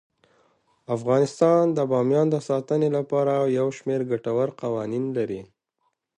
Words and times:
افغانستان 0.95 1.63
د 1.77 1.79
بامیان 1.91 2.27
د 2.31 2.37
ساتنې 2.49 2.89
لپاره 2.97 3.33
یو 3.57 3.67
شمیر 3.77 4.01
ګټور 4.11 4.47
قوانین 4.61 5.05
لري. 5.17 5.41